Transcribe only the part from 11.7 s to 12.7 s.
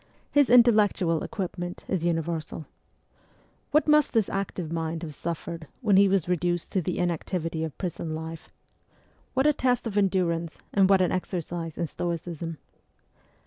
in stoicism